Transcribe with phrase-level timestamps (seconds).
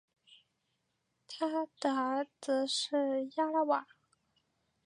[1.27, 3.85] 他的儿子是亚拉瓦。